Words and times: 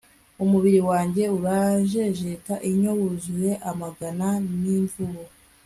umubiri 0.43 0.79
wanjye 0.89 1.23
urajejeta 1.37 2.53
inyo, 2.69 2.91
wuzuye 2.99 3.51
amaga 3.71 4.05
n'imvuvu 4.61 5.23